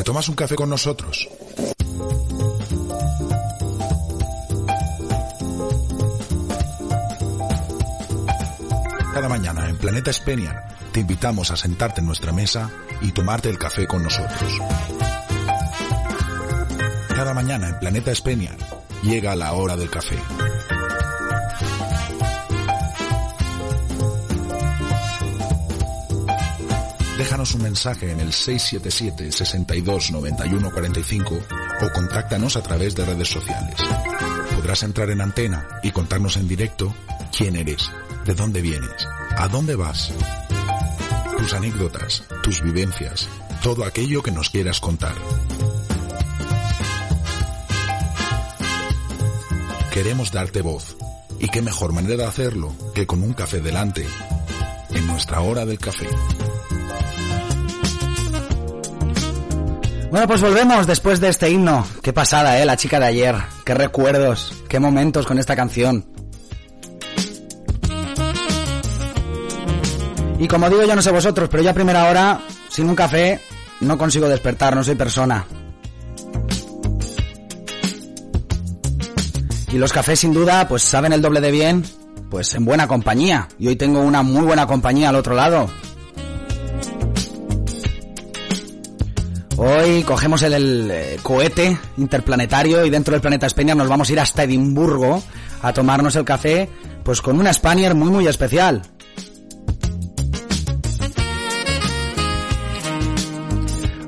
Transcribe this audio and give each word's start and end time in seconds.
¿Te 0.00 0.04
tomas 0.04 0.30
un 0.30 0.34
café 0.34 0.54
con 0.54 0.70
nosotros? 0.70 1.28
Cada 9.12 9.28
mañana 9.28 9.68
en 9.68 9.76
Planeta 9.76 10.10
Speniar 10.10 10.74
te 10.90 11.00
invitamos 11.00 11.50
a 11.50 11.56
sentarte 11.58 12.00
en 12.00 12.06
nuestra 12.06 12.32
mesa 12.32 12.70
y 13.02 13.12
tomarte 13.12 13.50
el 13.50 13.58
café 13.58 13.86
con 13.86 14.02
nosotros. 14.02 14.58
Cada 17.08 17.34
mañana 17.34 17.68
en 17.68 17.78
Planeta 17.78 18.14
Speniar 18.14 18.56
llega 19.02 19.36
la 19.36 19.52
hora 19.52 19.76
del 19.76 19.90
café. 19.90 20.16
Déjanos 27.20 27.54
un 27.54 27.64
mensaje 27.64 28.10
en 28.10 28.18
el 28.18 28.32
677 28.32 29.30
62 29.30 30.10
91 30.10 30.72
45 30.72 31.34
o 31.82 31.92
contáctanos 31.92 32.56
a 32.56 32.62
través 32.62 32.94
de 32.94 33.04
redes 33.04 33.28
sociales. 33.28 33.74
Podrás 34.56 34.82
entrar 34.84 35.10
en 35.10 35.20
antena 35.20 35.68
y 35.82 35.90
contarnos 35.90 36.38
en 36.38 36.48
directo 36.48 36.94
quién 37.36 37.56
eres, 37.56 37.90
de 38.24 38.34
dónde 38.34 38.62
vienes, 38.62 39.06
a 39.36 39.48
dónde 39.48 39.76
vas, 39.76 40.14
tus 41.36 41.52
anécdotas, 41.52 42.24
tus 42.42 42.62
vivencias, 42.62 43.28
todo 43.62 43.84
aquello 43.84 44.22
que 44.22 44.30
nos 44.30 44.48
quieras 44.48 44.80
contar. 44.80 45.14
Queremos 49.92 50.32
darte 50.32 50.62
voz. 50.62 50.96
Y 51.38 51.48
qué 51.48 51.60
mejor 51.60 51.92
manera 51.92 52.16
de 52.16 52.24
hacerlo 52.24 52.74
que 52.94 53.06
con 53.06 53.22
un 53.22 53.34
café 53.34 53.60
delante 53.60 54.06
en 54.94 55.06
nuestra 55.06 55.42
hora 55.42 55.66
del 55.66 55.78
café. 55.78 56.08
Bueno, 60.10 60.26
pues 60.26 60.40
volvemos 60.40 60.88
después 60.88 61.20
de 61.20 61.28
este 61.28 61.50
himno. 61.50 61.86
Qué 62.02 62.12
pasada, 62.12 62.60
¿eh? 62.60 62.64
La 62.64 62.76
chica 62.76 62.98
de 62.98 63.06
ayer. 63.06 63.36
Qué 63.64 63.74
recuerdos, 63.74 64.52
qué 64.68 64.80
momentos 64.80 65.24
con 65.24 65.38
esta 65.38 65.54
canción. 65.54 66.04
Y 70.40 70.48
como 70.48 70.68
digo, 70.68 70.84
yo 70.84 70.96
no 70.96 71.02
sé 71.02 71.12
vosotros, 71.12 71.48
pero 71.48 71.62
yo 71.62 71.70
a 71.70 71.74
primera 71.74 72.08
hora, 72.08 72.40
sin 72.70 72.88
un 72.88 72.96
café, 72.96 73.40
no 73.80 73.96
consigo 73.96 74.28
despertar, 74.28 74.74
no 74.74 74.82
soy 74.82 74.96
persona. 74.96 75.46
Y 79.72 79.78
los 79.78 79.92
cafés 79.92 80.18
sin 80.18 80.32
duda, 80.32 80.66
pues 80.66 80.82
saben 80.82 81.12
el 81.12 81.22
doble 81.22 81.40
de 81.40 81.52
bien, 81.52 81.84
pues 82.30 82.52
en 82.54 82.64
buena 82.64 82.88
compañía. 82.88 83.46
Y 83.60 83.68
hoy 83.68 83.76
tengo 83.76 84.00
una 84.00 84.24
muy 84.24 84.42
buena 84.42 84.66
compañía 84.66 85.10
al 85.10 85.16
otro 85.16 85.36
lado. 85.36 85.70
Hoy 89.62 90.04
cogemos 90.04 90.40
el, 90.40 90.90
eh, 90.90 91.18
cohete 91.22 91.76
interplanetario 91.98 92.86
y 92.86 92.88
dentro 92.88 93.12
del 93.12 93.20
planeta 93.20 93.46
Spanier 93.46 93.76
nos 93.76 93.90
vamos 93.90 94.08
a 94.08 94.12
ir 94.14 94.18
hasta 94.18 94.44
Edimburgo 94.44 95.22
a 95.60 95.74
tomarnos 95.74 96.16
el 96.16 96.24
café, 96.24 96.66
pues 97.04 97.20
con 97.20 97.38
una 97.38 97.52
Spanier 97.52 97.94
muy 97.94 98.08
muy 98.08 98.26
especial. 98.26 98.80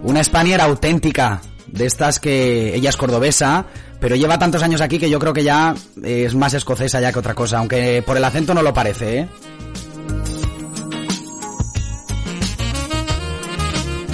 Una 0.02 0.24
Spanier 0.24 0.62
auténtica, 0.62 1.42
de 1.66 1.84
estas 1.84 2.18
que 2.18 2.74
ella 2.74 2.88
es 2.88 2.96
cordobesa, 2.96 3.66
pero 4.00 4.16
lleva 4.16 4.38
tantos 4.38 4.62
años 4.62 4.80
aquí 4.80 4.98
que 4.98 5.10
yo 5.10 5.18
creo 5.18 5.34
que 5.34 5.44
ya 5.44 5.74
es 6.02 6.34
más 6.34 6.54
escocesa 6.54 6.98
ya 6.98 7.12
que 7.12 7.18
otra 7.18 7.34
cosa, 7.34 7.58
aunque 7.58 8.02
por 8.06 8.16
el 8.16 8.24
acento 8.24 8.54
no 8.54 8.62
lo 8.62 8.72
parece, 8.72 9.18
¿eh? 9.18 9.28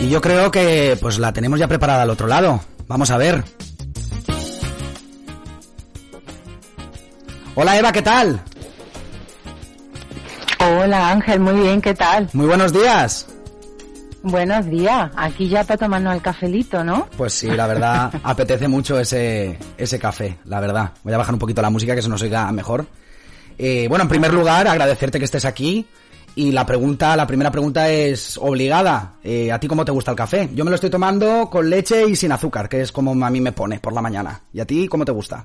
Y 0.00 0.08
yo 0.08 0.20
creo 0.20 0.50
que 0.50 0.96
pues 1.00 1.18
la 1.18 1.32
tenemos 1.32 1.58
ya 1.58 1.66
preparada 1.68 2.02
al 2.02 2.10
otro 2.10 2.26
lado. 2.26 2.60
Vamos 2.86 3.10
a 3.10 3.16
ver. 3.16 3.42
Hola 7.54 7.76
Eva, 7.76 7.90
¿qué 7.90 8.02
tal? 8.02 8.40
Hola 10.60 11.10
Ángel, 11.10 11.40
muy 11.40 11.54
bien, 11.54 11.80
¿qué 11.80 11.94
tal? 11.94 12.28
Muy 12.32 12.46
buenos 12.46 12.72
días. 12.72 13.26
Buenos 14.22 14.66
días, 14.66 15.10
aquí 15.16 15.48
ya 15.48 15.64
para 15.64 15.78
tomarnos 15.78 16.14
el 16.14 16.20
cafelito, 16.22 16.84
¿no? 16.84 17.08
Pues 17.16 17.32
sí, 17.32 17.48
la 17.48 17.66
verdad, 17.66 18.12
apetece 18.22 18.68
mucho 18.68 18.98
ese, 18.98 19.58
ese 19.76 19.98
café, 19.98 20.38
la 20.44 20.60
verdad. 20.60 20.92
Voy 21.02 21.14
a 21.14 21.18
bajar 21.18 21.34
un 21.34 21.38
poquito 21.40 21.62
la 21.62 21.70
música 21.70 21.94
que 21.94 22.02
se 22.02 22.08
nos 22.08 22.22
oiga 22.22 22.50
mejor. 22.52 22.86
Eh, 23.56 23.86
bueno, 23.88 24.02
en 24.02 24.08
primer 24.08 24.32
lugar, 24.32 24.66
agradecerte 24.68 25.18
que 25.18 25.24
estés 25.24 25.44
aquí. 25.44 25.86
Y 26.34 26.52
la 26.52 26.64
pregunta, 26.64 27.16
la 27.16 27.26
primera 27.26 27.50
pregunta 27.50 27.88
es 27.88 28.38
obligada. 28.38 29.14
Eh, 29.24 29.50
¿A 29.50 29.58
ti 29.58 29.66
cómo 29.66 29.84
te 29.84 29.92
gusta 29.92 30.12
el 30.12 30.16
café? 30.16 30.48
Yo 30.54 30.64
me 30.64 30.70
lo 30.70 30.76
estoy 30.76 30.90
tomando 30.90 31.48
con 31.50 31.68
leche 31.68 32.08
y 32.08 32.14
sin 32.14 32.32
azúcar, 32.32 32.68
que 32.68 32.80
es 32.80 32.92
como 32.92 33.12
a 33.24 33.30
mí 33.30 33.40
me 33.40 33.52
pone 33.52 33.80
por 33.80 33.92
la 33.92 34.00
mañana. 34.00 34.40
¿Y 34.52 34.60
a 34.60 34.64
ti 34.64 34.86
cómo 34.86 35.04
te 35.04 35.12
gusta? 35.12 35.44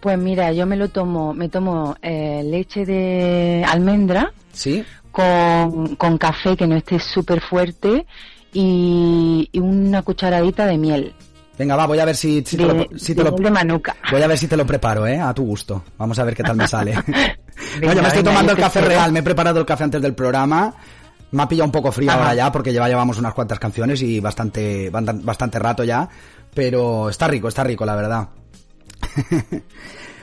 Pues 0.00 0.18
mira, 0.18 0.52
yo 0.52 0.66
me 0.66 0.76
lo 0.76 0.88
tomo, 0.88 1.32
me 1.32 1.48
tomo 1.48 1.96
eh, 2.02 2.42
leche 2.44 2.84
de 2.84 3.64
almendra. 3.66 4.32
Sí. 4.52 4.84
Con, 5.10 5.96
con 5.96 6.18
café 6.18 6.56
que 6.56 6.66
no 6.66 6.76
esté 6.76 6.98
súper 6.98 7.40
fuerte 7.40 8.06
y, 8.52 9.48
y, 9.50 9.58
una 9.58 10.02
cucharadita 10.02 10.66
de 10.66 10.76
miel. 10.76 11.14
Venga, 11.58 11.74
va, 11.74 11.86
voy 11.86 11.98
a 11.98 12.04
ver 12.04 12.16
si, 12.16 12.42
si 12.44 12.56
de, 12.56 12.64
te 12.66 12.74
lo, 12.74 12.98
si 12.98 13.14
te 13.14 13.22
voy 13.22 14.22
a 14.22 14.26
ver 14.26 14.38
si 14.38 14.46
te 14.46 14.56
lo 14.56 14.66
preparo, 14.66 15.06
eh, 15.06 15.18
a 15.18 15.32
tu 15.32 15.44
gusto. 15.44 15.82
Vamos 15.96 16.18
a 16.18 16.24
ver 16.24 16.34
qué 16.34 16.42
tal 16.42 16.56
me 16.56 16.68
sale. 16.68 16.92
Venga, 17.80 17.92
Oye, 17.92 18.02
me 18.02 18.08
estoy 18.08 18.22
tomando 18.22 18.52
yo 18.52 18.56
el 18.56 18.62
café 18.62 18.80
real, 18.82 19.10
me 19.12 19.20
he 19.20 19.22
preparado 19.22 19.60
el 19.60 19.66
café 19.66 19.84
antes 19.84 20.02
del 20.02 20.14
programa. 20.14 20.74
Me 21.30 21.42
ha 21.42 21.48
pillado 21.48 21.66
un 21.66 21.72
poco 21.72 21.90
frío 21.90 22.10
Ajá. 22.10 22.20
ahora 22.20 22.34
ya 22.34 22.52
porque 22.52 22.72
ya 22.72 22.86
llevamos 22.86 23.18
unas 23.18 23.34
cuantas 23.34 23.58
canciones 23.58 24.00
y 24.02 24.20
bastante 24.20 24.90
bastante 24.90 25.58
rato 25.58 25.82
ya, 25.82 26.08
pero 26.54 27.08
está 27.08 27.26
rico, 27.26 27.48
está 27.48 27.64
rico, 27.64 27.84
la 27.86 27.96
verdad. 27.96 28.28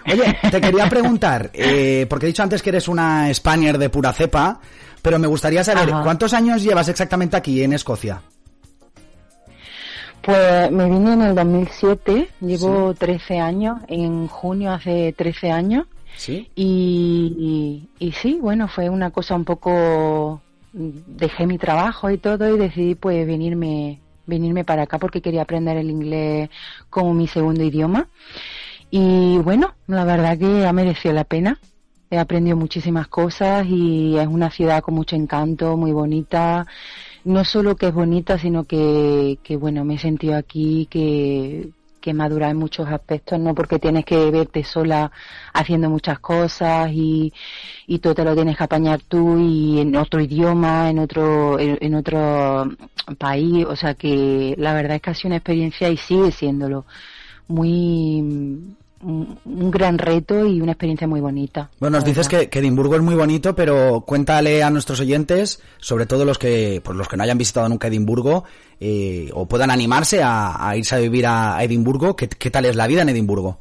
Oye, 0.05 0.38
te 0.51 0.61
quería 0.61 0.89
preguntar, 0.89 1.50
eh, 1.53 2.05
porque 2.09 2.25
he 2.25 2.27
dicho 2.27 2.44
antes 2.44 2.61
que 2.61 2.69
eres 2.69 2.88
una 2.88 3.33
Spaniard 3.33 3.79
de 3.79 3.89
pura 3.89 4.11
cepa, 4.13 4.59
pero 5.01 5.17
me 5.17 5.27
gustaría 5.27 5.63
saber, 5.63 5.91
Ajá. 5.91 6.03
¿cuántos 6.03 6.33
años 6.33 6.61
llevas 6.61 6.89
exactamente 6.89 7.38
aquí 7.38 7.63
en 7.63 7.73
Escocia? 7.73 8.21
Pues 10.23 10.72
me 10.72 10.85
vine 10.85 11.13
en 11.13 11.22
el 11.22 11.35
2007, 11.35 12.29
llevo 12.39 12.94
13 12.94 13.39
años, 13.39 13.79
en 13.89 14.28
junio 14.29 14.72
hace 14.72 15.13
13 15.17 15.51
años. 15.51 15.85
¿Sí? 16.16 16.50
Y, 16.56 17.89
y, 18.00 18.07
y 18.07 18.11
sí, 18.13 18.38
bueno, 18.41 18.69
fue 18.69 18.89
una 18.89 19.12
cosa 19.12 19.35
un 19.35 19.44
poco... 19.44 20.41
Dejé 20.72 21.45
mi 21.45 21.57
trabajo 21.57 22.09
y 22.09 22.17
todo 22.17 22.56
y 22.56 22.57
decidí 22.57 22.95
pues 22.95 23.28
venirme, 23.28 24.00
venirme 24.25 24.63
para 24.63 24.83
acá 24.83 24.97
porque 24.97 25.22
quería 25.22 25.44
aprender 25.44 25.78
el 25.78 25.89
inglés 25.89 26.50
como 26.89 27.13
mi 27.13 27.28
segundo 27.28 27.63
idioma. 27.63 28.07
Y 28.89 29.38
bueno, 29.39 29.75
la 29.88 30.06
verdad 30.06 30.38
que 30.38 30.66
ha 30.66 30.72
merecido 30.73 31.13
la 31.13 31.25
pena. 31.25 31.59
He 32.09 32.17
aprendido 32.17 32.56
muchísimas 32.56 33.07
cosas 33.07 33.66
y 33.67 34.17
es 34.17 34.28
una 34.28 34.50
ciudad 34.50 34.81
con 34.81 34.94
mucho 34.95 35.16
encanto, 35.16 35.75
muy 35.78 35.91
bonita. 35.91 36.66
No 37.25 37.45
solo 37.45 37.75
que 37.75 37.88
es 37.88 37.94
bonita, 37.94 38.38
sino 38.38 38.66
que, 38.66 39.39
que 39.44 39.56
bueno, 39.56 39.85
me 39.85 39.95
he 39.95 39.97
sentido 40.00 40.35
aquí 40.35 40.88
que, 40.89 41.69
que 42.01 42.13
madura 42.13 42.50
en 42.50 42.57
muchos 42.57 42.88
aspectos, 42.89 43.39
¿no? 43.39 43.56
Porque 43.56 43.79
tienes 43.79 44.03
que 44.03 44.29
verte 44.29 44.63
sola 44.66 45.09
haciendo 45.53 45.89
muchas 45.89 46.19
cosas 46.19 46.91
y, 46.91 47.31
y 47.88 48.00
todo 48.00 48.13
te 48.13 48.25
lo 48.25 48.35
tienes 48.35 48.57
que 48.57 48.63
apañar 48.66 49.00
tú 49.07 49.39
y 49.39 49.79
en 49.79 49.95
otro 49.95 50.19
idioma, 50.19 50.89
en 50.89 51.00
otro, 51.00 51.57
en, 51.59 51.78
en 51.79 51.95
otro 51.95 52.69
país. 53.17 53.66
O 53.67 53.75
sea 53.78 53.94
que 53.94 54.56
la 54.57 54.73
verdad 54.73 54.97
es 54.97 55.01
que 55.01 55.09
ha 55.12 55.13
sido 55.13 55.29
una 55.29 55.38
experiencia 55.38 55.89
y 55.89 55.97
sigue 55.97 56.31
siéndolo. 56.31 56.85
Muy, 57.47 58.75
un, 59.03 59.39
un 59.45 59.71
gran 59.71 59.97
reto 59.97 60.45
y 60.45 60.61
una 60.61 60.73
experiencia 60.73 61.07
muy 61.07 61.21
bonita. 61.21 61.69
Bueno, 61.79 61.97
nos 61.97 62.05
dices 62.05 62.27
que, 62.27 62.49
que 62.49 62.59
Edimburgo 62.59 62.95
es 62.95 63.01
muy 63.01 63.15
bonito, 63.15 63.55
pero 63.55 64.01
cuéntale 64.01 64.63
a 64.63 64.69
nuestros 64.69 64.99
oyentes, 64.99 65.61
sobre 65.79 66.05
todo 66.05 66.25
los 66.25 66.37
que, 66.37 66.81
pues 66.83 66.97
los 66.97 67.07
que 67.07 67.17
no 67.17 67.23
hayan 67.23 67.37
visitado 67.37 67.67
nunca 67.69 67.87
Edimburgo, 67.87 68.43
eh, 68.79 69.29
o 69.33 69.45
puedan 69.47 69.71
animarse 69.71 70.21
a, 70.23 70.67
a 70.67 70.75
irse 70.75 70.95
a 70.95 71.00
vivir 71.00 71.25
a, 71.27 71.63
Edimburgo, 71.63 72.15
¿qué, 72.15 72.27
¿qué 72.27 72.51
tal 72.51 72.65
es 72.65 72.75
la 72.75 72.88
vida 72.88 73.01
en 73.01 73.09
Edimburgo? 73.09 73.59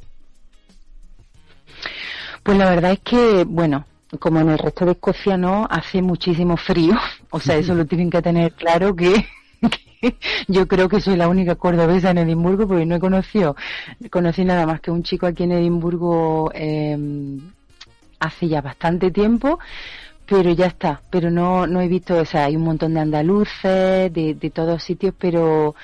Pues 2.43 2.59
la 2.59 2.71
verdad 2.71 2.93
es 2.93 3.01
que, 3.01 3.45
bueno, 3.45 3.85
como 4.19 4.41
en 4.41 4.51
el 4.51 4.59
resto 4.59 4.85
de 4.85 4.93
Escocia 4.93 5.37
no, 5.37 5.67
hace 5.71 6.03
muchísimo 6.03 6.57
frío. 6.57 6.95
O 7.35 7.41
sea, 7.41 7.57
eso 7.57 7.75
lo 7.75 7.87
tienen 7.87 8.11
que 8.11 8.21
tener 8.21 8.53
claro 8.53 8.95
que 8.95 9.27
yo 10.49 10.67
creo 10.69 10.89
que 10.89 11.01
soy 11.01 11.17
la 11.17 11.29
única 11.29 11.55
cordobesa 11.55 12.11
en 12.11 12.19
Edimburgo 12.19 12.67
porque 12.67 12.85
no 12.87 12.97
he 12.97 13.01
conocido, 13.01 13.57
conocí 14.11 14.45
nada 14.45 14.67
más 14.67 14.81
que 14.81 14.91
un 14.91 15.03
chico 15.03 15.27
aquí 15.27 15.45
en 15.45 15.53
Edimburgo 15.53 16.51
eh, 16.55 16.97
hace 18.21 18.49
ya 18.49 18.61
bastante 18.61 19.11
tiempo. 19.11 19.59
Pero 20.25 20.51
ya 20.53 20.67
está, 20.67 21.03
pero 21.11 21.31
no, 21.31 21.67
no 21.67 21.81
he 21.81 21.89
visto, 21.89 22.17
o 22.17 22.25
sea, 22.25 22.45
hay 22.45 22.57
un 22.57 22.63
montón 22.63 22.95
de 22.95 23.01
andaluces, 23.01 24.13
de, 24.13 24.37
de 24.41 24.51
todos 24.51 24.83
sitios, 24.83 25.13
pero 25.19 25.75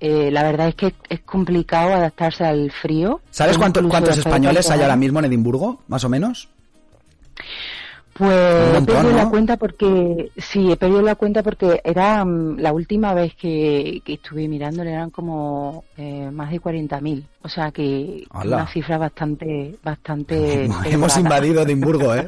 eh, 0.00 0.30
la 0.32 0.42
verdad 0.42 0.68
es 0.68 0.74
que 0.74 0.92
es 1.08 1.20
complicado 1.20 1.94
adaptarse 1.94 2.44
al 2.44 2.70
frío. 2.72 3.20
¿Sabes 3.30 3.56
cuánto- 3.56 3.88
cuántos 3.88 4.18
españoles 4.18 4.68
hay 4.70 4.80
ahora 4.82 4.96
mismo 4.96 5.20
en 5.20 5.26
Edimburgo, 5.26 5.80
más 5.86 6.02
o 6.04 6.08
menos? 6.08 6.48
Pues 8.14 8.76
he 8.76 8.82
perdido 8.82 9.10
la 9.10 9.28
cuenta 9.28 9.56
porque, 9.56 10.30
sí, 10.36 10.70
he 10.70 10.76
perdido 10.76 11.02
la 11.02 11.16
cuenta 11.16 11.42
porque 11.42 11.80
era 11.82 12.24
mm, 12.24 12.60
la 12.60 12.72
última 12.72 13.12
vez 13.12 13.34
que, 13.34 14.02
que 14.04 14.14
estuve 14.14 14.46
mirándole 14.46 14.92
eran 14.92 15.10
como 15.10 15.82
eh, 15.96 16.30
más 16.32 16.52
de 16.52 16.60
40.000. 16.60 17.24
O 17.42 17.48
sea 17.48 17.72
que 17.72 18.24
una 18.32 18.68
cifra 18.68 18.98
bastante, 18.98 19.74
bastante. 19.82 20.64
Hemos 20.84 21.18
invadido 21.18 21.62
Edimburgo, 21.62 22.14
¿eh? 22.14 22.26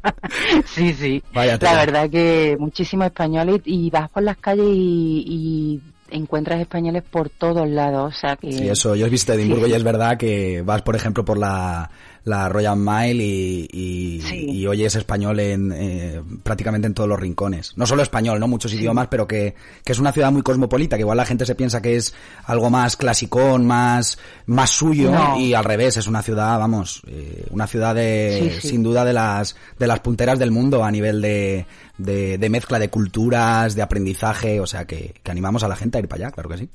sí, 0.64 0.94
sí. 0.94 1.22
la 1.34 1.74
verdad 1.74 2.08
que 2.08 2.56
muchísimos 2.58 3.06
españoles 3.06 3.60
y 3.66 3.90
vas 3.90 4.08
por 4.08 4.22
las 4.22 4.38
calles 4.38 4.66
y 4.66 5.78
encuentras 6.12 6.60
españoles 6.60 7.02
por 7.10 7.28
todos 7.30 7.68
lados, 7.68 8.14
o 8.14 8.18
sea 8.18 8.36
que... 8.36 8.52
Sí, 8.52 8.68
eso, 8.68 8.94
yo 8.94 9.06
he 9.06 9.10
visto 9.10 9.32
Edimburgo 9.32 9.66
y 9.66 9.72
es 9.72 9.82
verdad 9.82 10.16
que 10.16 10.62
vas, 10.62 10.82
por 10.82 10.94
ejemplo, 10.94 11.24
por 11.24 11.38
la, 11.38 11.90
la 12.24 12.48
Royal 12.48 12.76
Mile 12.76 13.24
y, 13.24 14.20
y, 14.22 14.66
oyes 14.66 14.94
español 14.94 15.40
en 15.40 15.72
eh, 15.74 16.22
prácticamente 16.42 16.86
en 16.86 16.94
todos 16.94 17.08
los 17.08 17.18
rincones. 17.18 17.76
No 17.76 17.86
solo 17.86 18.02
español, 18.02 18.38
¿no? 18.38 18.46
Muchos 18.46 18.72
idiomas, 18.72 19.08
pero 19.08 19.26
que, 19.26 19.54
que, 19.84 19.92
es 19.92 19.98
una 19.98 20.12
ciudad 20.12 20.30
muy 20.30 20.42
cosmopolita, 20.42 20.96
que 20.96 21.02
igual 21.02 21.16
la 21.16 21.24
gente 21.24 21.44
se 21.46 21.54
piensa 21.54 21.82
que 21.82 21.96
es 21.96 22.14
algo 22.44 22.70
más 22.70 22.96
clasicón, 22.96 23.66
más, 23.66 24.18
más 24.46 24.70
suyo, 24.70 25.12
y 25.36 25.54
al 25.54 25.64
revés, 25.64 25.96
es 25.96 26.06
una 26.06 26.22
ciudad, 26.22 26.58
vamos, 26.58 27.02
eh, 27.08 27.46
una 27.50 27.66
ciudad 27.66 27.94
de, 27.94 28.58
sin 28.62 28.82
duda 28.82 29.04
de 29.04 29.12
las, 29.12 29.56
de 29.78 29.86
las 29.86 30.00
punteras 30.00 30.38
del 30.38 30.52
mundo 30.52 30.84
a 30.84 30.90
nivel 30.90 31.20
de, 31.20 31.66
de, 31.98 32.38
de 32.38 32.50
mezcla 32.50 32.78
de 32.78 32.88
culturas, 32.88 33.74
de 33.74 33.82
aprendizaje, 33.82 34.60
o 34.60 34.66
sea 34.66 34.84
que, 34.84 35.14
que 35.22 35.30
animamos 35.30 35.64
a 35.64 35.68
la 35.68 35.76
gente 35.76 35.98
a 35.98 36.00
ir 36.00 36.08
para 36.08 36.26
allá, 36.26 36.32
claro 36.32 36.48
que 36.48 36.58
sí. 36.58 36.68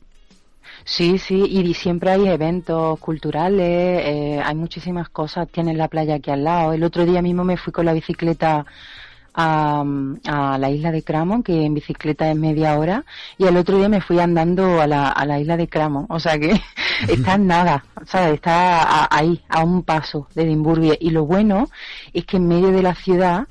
Sí, 0.85 1.17
sí, 1.17 1.43
y 1.43 1.73
siempre 1.73 2.11
hay 2.11 2.27
eventos 2.27 2.99
culturales, 2.99 4.01
eh, 4.05 4.41
hay 4.43 4.55
muchísimas 4.55 5.09
cosas, 5.09 5.49
tienen 5.49 5.77
la 5.77 5.87
playa 5.87 6.15
aquí 6.15 6.31
al 6.31 6.43
lado. 6.43 6.73
El 6.73 6.83
otro 6.83 7.05
día 7.05 7.21
mismo 7.21 7.43
me 7.43 7.57
fui 7.57 7.73
con 7.73 7.85
la 7.85 7.93
bicicleta 7.93 8.65
a, 9.33 9.83
a, 10.25 10.57
la 10.57 10.69
isla 10.71 10.91
de 10.91 11.03
Cramon, 11.03 11.43
que 11.43 11.65
en 11.65 11.73
bicicleta 11.75 12.29
es 12.29 12.35
media 12.35 12.77
hora, 12.77 13.05
y 13.37 13.45
el 13.45 13.55
otro 13.57 13.77
día 13.77 13.89
me 13.89 14.01
fui 14.01 14.19
andando 14.19 14.81
a 14.81 14.87
la, 14.87 15.09
a 15.09 15.25
la 15.25 15.39
isla 15.39 15.57
de 15.57 15.67
Cramon, 15.67 16.07
o 16.09 16.19
sea 16.19 16.39
que 16.39 16.59
está 17.07 17.35
en 17.35 17.47
nada, 17.47 17.85
¿sabes? 18.05 18.35
Está 18.35 19.07
ahí, 19.11 19.43
a 19.49 19.63
un 19.63 19.83
paso 19.83 20.27
de 20.33 20.43
Edimburgo. 20.43 20.93
Y 20.99 21.11
lo 21.11 21.25
bueno 21.25 21.69
es 22.13 22.25
que 22.25 22.37
en 22.37 22.47
medio 22.47 22.71
de 22.71 22.81
la 22.81 22.95
ciudad 22.95 23.47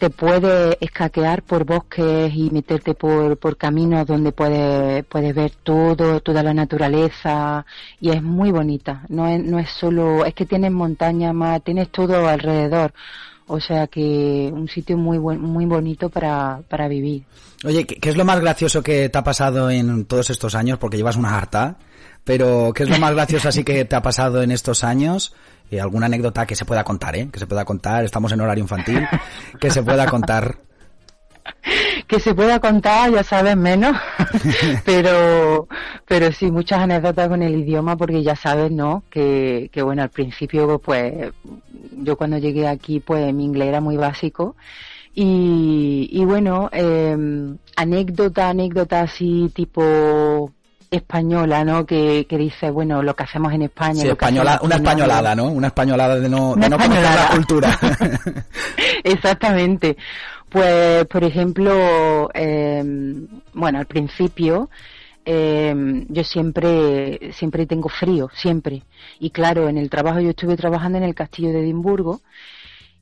te 0.00 0.08
puedes 0.08 0.78
escaquear 0.80 1.42
por 1.42 1.66
bosques 1.66 2.32
y 2.34 2.50
meterte 2.50 2.94
por, 2.94 3.36
por 3.36 3.58
caminos 3.58 4.06
donde 4.06 4.32
puedes, 4.32 5.04
puedes 5.04 5.34
ver 5.34 5.52
todo, 5.62 6.20
toda 6.20 6.42
la 6.42 6.54
naturaleza 6.54 7.66
y 8.00 8.08
es 8.08 8.22
muy 8.22 8.50
bonita. 8.50 9.02
No 9.10 9.28
es, 9.28 9.44
no 9.44 9.58
es 9.58 9.68
solo, 9.68 10.24
es 10.24 10.32
que 10.32 10.46
tienes 10.46 10.72
montaña 10.72 11.34
más, 11.34 11.62
tienes 11.62 11.90
todo 11.90 12.26
alrededor. 12.26 12.94
O 13.46 13.60
sea 13.60 13.88
que 13.88 14.50
un 14.50 14.68
sitio 14.68 14.96
muy 14.96 15.18
buen, 15.18 15.38
muy 15.38 15.66
bonito 15.66 16.08
para, 16.08 16.62
para 16.66 16.88
vivir. 16.88 17.24
Oye, 17.66 17.84
¿qué, 17.84 18.08
es 18.08 18.16
lo 18.16 18.24
más 18.24 18.40
gracioso 18.40 18.82
que 18.82 19.10
te 19.10 19.18
ha 19.18 19.24
pasado 19.24 19.70
en 19.70 20.06
todos 20.06 20.30
estos 20.30 20.54
años? 20.54 20.78
Porque 20.78 20.96
llevas 20.96 21.16
una 21.16 21.36
harta, 21.36 21.76
pero 22.24 22.72
¿qué 22.74 22.84
es 22.84 22.88
lo 22.88 22.98
más 22.98 23.14
gracioso 23.14 23.48
así 23.48 23.64
que 23.64 23.84
te 23.84 23.96
ha 23.96 24.02
pasado 24.02 24.42
en 24.42 24.50
estos 24.50 24.84
años? 24.84 25.34
Eh, 25.70 25.80
alguna 25.80 26.06
anécdota 26.06 26.46
que 26.46 26.56
se 26.56 26.64
pueda 26.64 26.82
contar, 26.82 27.16
¿eh? 27.16 27.28
Que 27.32 27.38
se 27.38 27.46
pueda 27.46 27.64
contar, 27.64 28.04
estamos 28.04 28.32
en 28.32 28.40
horario 28.40 28.62
infantil, 28.62 29.06
que 29.60 29.70
se 29.70 29.82
pueda 29.82 30.06
contar. 30.06 30.56
que 32.08 32.18
se 32.18 32.34
pueda 32.34 32.58
contar, 32.58 33.12
ya 33.12 33.22
sabes, 33.22 33.56
menos, 33.56 33.96
pero, 34.84 35.68
pero 36.06 36.32
sí, 36.32 36.50
muchas 36.50 36.80
anécdotas 36.80 37.28
con 37.28 37.42
el 37.42 37.56
idioma, 37.56 37.96
porque 37.96 38.22
ya 38.22 38.34
sabes, 38.34 38.72
¿no? 38.72 39.04
Que, 39.10 39.70
que 39.72 39.82
bueno, 39.82 40.02
al 40.02 40.10
principio, 40.10 40.80
pues, 40.80 41.32
yo 41.92 42.16
cuando 42.16 42.38
llegué 42.38 42.66
aquí, 42.66 42.98
pues, 42.98 43.32
mi 43.32 43.44
inglés 43.44 43.68
era 43.68 43.80
muy 43.80 43.96
básico, 43.96 44.56
y, 45.14 46.08
y 46.12 46.24
bueno, 46.24 46.68
eh, 46.72 47.16
anécdota, 47.76 48.48
anécdota 48.48 49.02
así 49.02 49.50
tipo 49.54 50.52
española, 50.90 51.64
¿no? 51.64 51.86
Que, 51.86 52.26
que 52.28 52.36
dice, 52.36 52.70
bueno, 52.70 53.02
lo 53.02 53.14
que 53.14 53.22
hacemos 53.22 53.52
en 53.52 53.62
España. 53.62 54.02
Sí, 54.02 54.08
española, 54.08 54.58
una 54.62 54.76
españolada, 54.76 55.34
¿no? 55.34 55.44
Una 55.44 55.68
españolada 55.68 56.18
de 56.18 56.28
no, 56.28 56.56
de 56.56 56.68
no 56.68 56.78
conocer 56.78 57.02
la 57.02 57.28
cultura. 57.34 57.78
Exactamente. 59.04 59.96
Pues, 60.48 61.06
por 61.06 61.22
ejemplo, 61.22 62.28
eh, 62.34 62.82
bueno, 63.52 63.78
al 63.78 63.86
principio, 63.86 64.68
eh, 65.24 66.04
yo 66.08 66.24
siempre, 66.24 67.32
siempre 67.34 67.66
tengo 67.66 67.88
frío, 67.88 68.28
siempre. 68.34 68.82
Y 69.20 69.30
claro, 69.30 69.68
en 69.68 69.78
el 69.78 69.88
trabajo 69.88 70.18
yo 70.18 70.30
estuve 70.30 70.56
trabajando 70.56 70.98
en 70.98 71.04
el 71.04 71.14
castillo 71.14 71.50
de 71.50 71.60
Edimburgo 71.60 72.20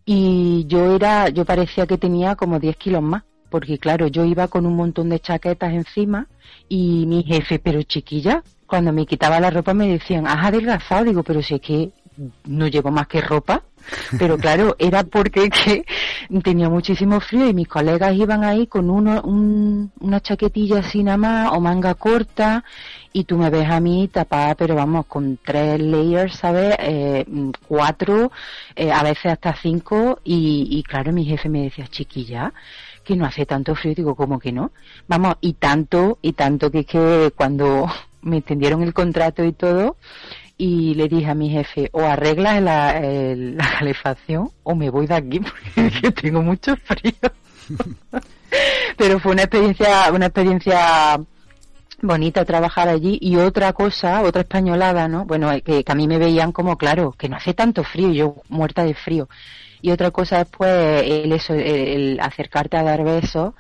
y 0.05 0.67
yo 0.67 0.95
era, 0.95 1.31
yo 1.31 1.47
parecía 1.47 1.87
que 1.87 1.97
tenía 1.97 2.37
como 2.37 2.59
10 2.59 2.77
kilos 2.77 3.03
más 3.03 3.23
porque 3.51 3.79
claro, 3.79 4.07
yo 4.09 4.25
iba 4.25 4.49
con 4.49 4.67
un 4.67 4.77
montón 4.77 5.09
de 5.09 5.21
chaquetas 5.21 5.73
encima 5.73 6.27
y 6.69 7.07
mi 7.07 7.23
jefe, 7.23 7.59
pero 7.59 7.83
chiquilla, 7.83 8.43
cuando 8.67 8.93
me 8.93 9.07
quitaba 9.07 9.41
la 9.41 9.51
ropa 9.51 9.75
me 9.75 9.89
decían, 9.89 10.27
has 10.27 10.47
adelgazado, 10.47 11.05
digo, 11.05 11.23
pero 11.23 11.43
si 11.43 11.55
es 11.55 11.61
que 11.61 11.91
no 12.45 12.67
llevo 12.67 12.91
más 12.91 13.07
que 13.07 13.21
ropa, 13.21 13.63
pero 14.19 14.37
claro, 14.37 14.77
era 14.79 15.05
porque 15.05 15.49
que 15.49 15.85
tenía 16.43 16.69
muchísimo 16.69 17.21
frío 17.21 17.49
y 17.49 17.55
mis 17.55 17.69
colegas 17.69 18.15
iban 18.15 18.45
ahí 18.45 18.67
con 18.67 18.91
uno, 18.91 19.23
una 19.23 20.21
chaquetilla 20.21 20.81
así 20.81 21.03
nada 21.03 21.17
más 21.17 21.53
o 21.53 21.61
manga 21.61 21.95
corta 21.95 22.65
y 23.13 23.25
tú 23.25 23.39
me 23.39 23.51
ves 23.51 23.69
a 23.71 23.81
mí 23.81 24.09
tapada, 24.09 24.55
pero 24.55 24.75
vamos, 24.75 25.07
con 25.07 25.39
tres 25.43 25.81
layers, 25.81 26.37
¿sabes? 26.37 26.77
Eh, 26.81 27.25
cuatro, 27.67 28.31
eh, 28.77 28.93
a 28.93 29.03
veces 29.03 29.33
hasta 29.33 29.55
cinco 29.57 30.21
y, 30.25 30.69
y 30.71 30.83
claro, 30.83 31.13
mi 31.13 31.25
jefe 31.25 31.49
me 31.49 31.63
decía, 31.63 31.87
chiquilla, 31.87 32.53
que 33.09 33.17
no 33.17 33.25
hace 33.25 33.47
tanto 33.47 33.75
frío, 33.75 33.95
digo, 33.95 34.15
¿cómo 34.15 34.39
que 34.39 34.53
no? 34.53 34.71
Vamos, 35.07 35.37
y 35.41 35.55
tanto, 35.55 36.19
y 36.21 36.35
tanto 36.35 36.71
que 36.71 36.81
es 36.81 36.87
que 36.87 37.33
cuando 37.35 37.87
me 38.21 38.37
extendieron 38.39 38.83
el 38.83 38.93
contrato 38.93 39.43
y 39.45 39.53
todo, 39.53 39.97
y 40.59 40.95
le 40.95 41.09
dije 41.09 41.31
a 41.31 41.35
mi 41.35 41.49
jefe, 41.49 41.89
o 41.93 42.03
arreglas 42.03 42.61
la, 42.61 43.01
la 43.01 43.71
calefacción 43.79 44.51
o 44.63 44.75
me 44.75 44.91
voy 44.91 45.07
de 45.07 45.15
aquí 45.15 45.41
porque 45.75 46.11
tengo 46.13 46.43
mucho 46.43 46.77
frío. 46.77 47.15
Pero 48.99 49.21
fue 49.21 49.33
una 49.33 49.43
experiencia, 49.43 50.13
una 50.13 50.27
experiencia 50.27 51.19
bonita 52.03 52.45
trabajar 52.45 52.89
allí 52.89 53.19
y 53.23 53.37
otra 53.37 53.73
cosa, 53.73 54.21
otra 54.21 54.43
españolada, 54.43 55.09
¿no? 55.09 55.25
Bueno, 55.25 55.51
que, 55.65 55.83
que 55.83 55.93
a 55.93 55.95
mí 55.95 56.07
me 56.07 56.19
veían 56.19 56.53
como, 56.53 56.77
claro, 56.77 57.13
que 57.13 57.31
no 57.31 57.37
hace 57.37 57.55
tanto 57.55 57.85
frío, 57.85 58.13
yo 58.13 58.35
muerta 58.51 58.85
de 58.85 58.95
frío 58.95 59.29
y 59.83 59.91
otra 59.91 60.11
cosa 60.11 60.43
es 60.43 60.49
pues 60.49 61.03
el, 61.03 61.33
eso, 61.33 61.55
el, 61.55 62.19
acercarte 62.21 62.77
a 62.77 62.83
dar 62.83 63.05
besos. 63.05 63.55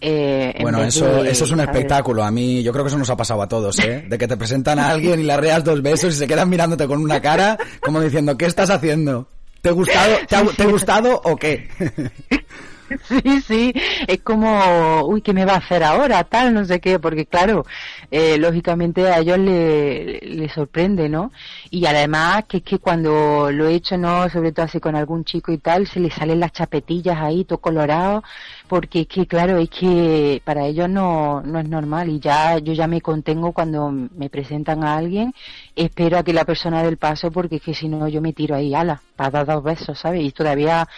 Eh, 0.00 0.54
bueno, 0.60 0.82
eso, 0.82 1.24
eso 1.24 1.44
es 1.44 1.50
un 1.50 1.60
espectáculo. 1.60 2.24
A 2.24 2.30
mí, 2.30 2.62
yo 2.62 2.72
creo 2.72 2.84
que 2.84 2.88
eso 2.88 2.98
nos 2.98 3.10
ha 3.10 3.16
pasado 3.16 3.42
a 3.42 3.48
todos, 3.48 3.78
¿eh? 3.78 4.04
De 4.08 4.18
que 4.18 4.28
te 4.28 4.36
presentan 4.36 4.78
a 4.78 4.90
alguien 4.90 5.20
y 5.20 5.22
le 5.22 5.36
reas 5.36 5.64
dos 5.64 5.80
besos 5.80 6.14
y 6.14 6.18
se 6.18 6.26
quedan 6.26 6.48
mirándote 6.48 6.86
con 6.86 7.00
una 7.00 7.20
cara 7.20 7.56
como 7.80 8.00
diciendo, 8.00 8.36
¿qué 8.36 8.46
estás 8.46 8.70
haciendo? 8.70 9.28
¿Te, 9.62 9.70
gustado, 9.70 10.16
te, 10.28 10.36
ha, 10.36 10.44
¿te 10.44 10.62
ha 10.62 10.66
gustado 10.66 11.20
o 11.24 11.36
qué? 11.36 11.68
Sí, 13.08 13.40
sí, 13.42 13.72
es 14.06 14.20
como, 14.20 15.02
uy, 15.06 15.20
¿qué 15.22 15.32
me 15.32 15.44
va 15.44 15.54
a 15.54 15.58
hacer 15.58 15.82
ahora? 15.82 16.24
Tal, 16.24 16.54
no 16.54 16.64
sé 16.64 16.80
qué, 16.80 16.98
porque 16.98 17.26
claro, 17.26 17.64
eh, 18.10 18.38
lógicamente 18.38 19.06
a 19.08 19.18
ellos 19.18 19.38
le, 19.38 20.20
le, 20.20 20.48
sorprende, 20.48 21.08
¿no? 21.08 21.32
Y 21.70 21.86
además 21.86 22.44
que 22.48 22.58
es 22.58 22.62
que 22.62 22.78
cuando 22.78 23.50
lo 23.50 23.68
he 23.68 23.74
hecho, 23.74 23.96
¿no? 23.98 24.28
Sobre 24.30 24.52
todo 24.52 24.66
así 24.66 24.80
con 24.80 24.96
algún 24.96 25.24
chico 25.24 25.52
y 25.52 25.58
tal, 25.58 25.86
se 25.86 26.00
le 26.00 26.10
salen 26.10 26.40
las 26.40 26.52
chapetillas 26.52 27.18
ahí, 27.18 27.44
todo 27.44 27.58
colorado, 27.58 28.22
porque 28.68 29.02
es 29.02 29.06
que, 29.06 29.26
claro, 29.26 29.58
es 29.58 29.70
que 29.70 30.40
para 30.44 30.66
ellos 30.66 30.88
no, 30.88 31.42
no 31.42 31.58
es 31.58 31.68
normal 31.68 32.08
y 32.08 32.20
ya, 32.20 32.58
yo 32.58 32.72
ya 32.72 32.86
me 32.86 33.00
contengo 33.00 33.52
cuando 33.52 33.90
me 33.90 34.30
presentan 34.30 34.84
a 34.84 34.96
alguien, 34.96 35.34
espero 35.76 36.18
a 36.18 36.22
que 36.22 36.32
la 36.32 36.44
persona 36.44 36.82
del 36.82 36.96
paso, 36.96 37.30
porque 37.30 37.56
es 37.56 37.62
que 37.62 37.74
si 37.74 37.88
no 37.88 38.08
yo 38.08 38.20
me 38.20 38.32
tiro 38.32 38.54
ahí, 38.54 38.74
ala, 38.74 39.02
para 39.16 39.30
dar 39.30 39.46
dos 39.46 39.64
besos, 39.64 39.98
¿sabes? 39.98 40.22
Y 40.24 40.32
todavía 40.32 40.88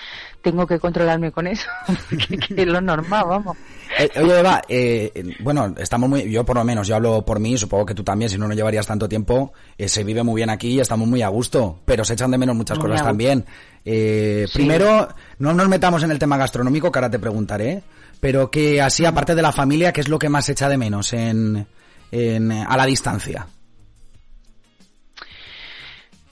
tengo 0.46 0.64
que 0.64 0.78
controlarme 0.78 1.32
con 1.32 1.48
eso, 1.48 1.66
que, 2.28 2.62
es 2.62 2.66
lo 2.68 2.80
normal, 2.80 3.24
vamos. 3.26 3.56
Eh, 3.98 4.08
oye, 4.22 4.38
Eva, 4.38 4.62
eh, 4.68 5.34
bueno, 5.40 5.74
estamos 5.76 6.08
muy, 6.08 6.30
yo 6.30 6.44
por 6.44 6.54
lo 6.54 6.62
menos, 6.62 6.86
yo 6.86 6.94
hablo 6.94 7.24
por 7.24 7.40
mí, 7.40 7.58
supongo 7.58 7.84
que 7.84 7.96
tú 7.96 8.04
también, 8.04 8.30
si 8.30 8.38
no, 8.38 8.46
no 8.46 8.54
llevarías 8.54 8.86
tanto 8.86 9.08
tiempo, 9.08 9.52
eh, 9.76 9.88
se 9.88 10.04
vive 10.04 10.22
muy 10.22 10.36
bien 10.36 10.48
aquí 10.48 10.68
y 10.68 10.78
estamos 10.78 11.08
muy 11.08 11.20
a 11.22 11.28
gusto, 11.28 11.80
pero 11.84 12.04
se 12.04 12.12
echan 12.12 12.30
de 12.30 12.38
menos 12.38 12.54
muchas 12.54 12.78
cosas 12.78 13.02
también. 13.02 13.44
Eh, 13.84 14.46
Primero, 14.54 15.08
no 15.40 15.52
nos 15.52 15.68
metamos 15.68 16.04
en 16.04 16.12
el 16.12 16.18
tema 16.20 16.36
gastronómico, 16.36 16.92
que 16.92 16.98
ahora 17.00 17.10
te 17.10 17.18
preguntaré, 17.18 17.82
pero 18.20 18.48
que 18.48 18.80
así, 18.80 19.04
aparte 19.04 19.34
de 19.34 19.42
la 19.42 19.50
familia, 19.50 19.92
¿qué 19.92 20.00
es 20.02 20.08
lo 20.08 20.20
que 20.20 20.28
más 20.28 20.44
se 20.44 20.52
echa 20.52 20.68
de 20.68 20.78
menos 20.78 21.12
en, 21.12 21.66
en, 22.12 22.52
a 22.52 22.76
la 22.76 22.86
distancia? 22.86 23.48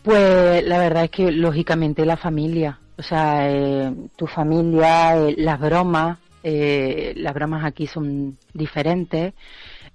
Pues 0.04 0.62
la 0.64 0.78
verdad 0.78 1.04
es 1.04 1.11
que 1.11 1.33
lógicamente 1.33 2.06
la 2.06 2.16
familia, 2.16 2.78
o 2.96 3.02
sea, 3.02 3.50
eh, 3.50 3.92
tu 4.16 4.26
familia, 4.26 5.16
eh, 5.16 5.34
las 5.38 5.60
bromas, 5.60 6.18
eh, 6.42 7.14
las 7.16 7.34
bromas 7.34 7.64
aquí 7.64 7.86
son 7.86 8.36
diferentes. 8.52 9.32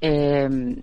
Eh, 0.01 0.77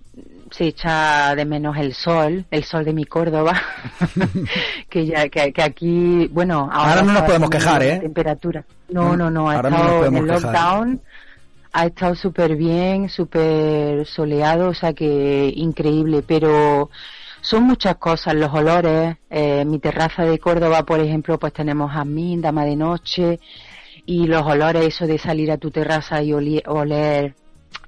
se 0.51 0.65
echa 0.65 1.35
de 1.35 1.43
menos 1.45 1.75
el 1.77 1.93
sol, 1.93 2.45
el 2.51 2.63
sol 2.63 2.85
de 2.85 2.93
mi 2.93 3.05
Córdoba, 3.05 3.59
que 4.89 5.05
ya 5.05 5.27
que, 5.27 5.51
aquí, 5.61 6.27
bueno, 6.27 6.69
ahora, 6.71 7.01
no 7.01 7.13
nos 7.13 7.23
podemos 7.23 7.49
quejar, 7.49 7.83
¿eh? 7.83 7.99
Temperatura. 7.99 8.63
No, 8.89 9.17
no, 9.17 9.29
no, 9.29 9.49
ha 9.49 9.55
estado 9.55 10.05
en 10.05 10.17
el 10.17 10.27
lockdown, 10.27 11.01
ha 11.73 11.85
estado 11.85 12.15
súper 12.15 12.55
bien, 12.55 13.09
súper 13.09 14.05
soleado, 14.05 14.69
o 14.69 14.73
sea 14.73 14.93
que 14.93 15.51
increíble, 15.55 16.23
pero 16.25 16.89
son 17.41 17.63
muchas 17.63 17.97
cosas, 17.97 18.35
los 18.35 18.53
olores, 18.53 19.17
eh, 19.29 19.63
mi 19.65 19.79
terraza 19.79 20.23
de 20.23 20.39
Córdoba, 20.39 20.83
por 20.83 20.99
ejemplo, 20.99 21.39
pues 21.39 21.53
tenemos 21.53 21.91
jazmín, 21.91 22.41
dama 22.41 22.65
de 22.65 22.75
noche, 22.75 23.39
y 24.05 24.27
los 24.27 24.43
olores, 24.43 24.85
eso 24.85 25.07
de 25.07 25.17
salir 25.17 25.51
a 25.51 25.57
tu 25.57 25.71
terraza 25.71 26.21
y 26.21 26.33
oler 26.33 27.35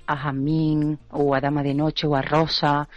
a 0.08 0.16
jazmín 0.16 1.00
o 1.12 1.36
a 1.36 1.42
dama 1.42 1.64
de 1.64 1.74
noche 1.74 2.08
o 2.08 2.16
a 2.16 2.22
rosa, 2.22 2.88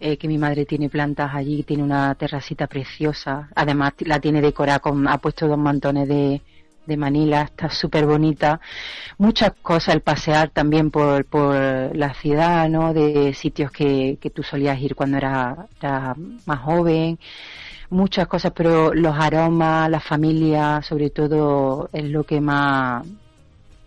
eh, 0.00 0.16
que 0.16 0.28
mi 0.28 0.38
madre 0.38 0.66
tiene 0.66 0.88
plantas 0.88 1.34
allí, 1.34 1.62
tiene 1.62 1.82
una 1.82 2.14
terracita 2.14 2.66
preciosa, 2.66 3.48
además 3.54 3.92
la 4.00 4.18
tiene 4.20 4.40
decorada 4.40 4.80
con, 4.80 5.06
ha 5.08 5.18
puesto 5.18 5.46
dos 5.46 5.58
mantones 5.58 6.08
de, 6.08 6.42
de 6.86 6.96
Manila, 6.96 7.42
está 7.42 7.70
súper 7.70 8.06
bonita. 8.06 8.60
Muchas 9.18 9.52
cosas, 9.62 9.94
el 9.94 10.00
pasear 10.00 10.50
también 10.50 10.90
por, 10.90 11.24
por 11.24 11.54
la 11.96 12.14
ciudad, 12.14 12.68
¿no? 12.68 12.92
De 12.92 13.32
sitios 13.34 13.70
que, 13.70 14.18
que 14.20 14.30
tú 14.30 14.42
solías 14.42 14.80
ir 14.80 14.94
cuando 14.94 15.16
eras 15.16 15.58
era 15.80 16.14
más 16.46 16.58
joven 16.60 17.18
muchas 17.90 18.26
cosas, 18.26 18.52
pero 18.54 18.92
los 18.92 19.14
aromas, 19.16 19.88
la 19.88 20.00
familia, 20.00 20.82
sobre 20.82 21.10
todo, 21.10 21.88
es 21.92 22.04
lo 22.04 22.24
que 22.24 22.40
más, 22.40 23.06